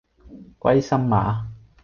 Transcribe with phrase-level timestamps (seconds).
[0.59, 1.45] 歸心馬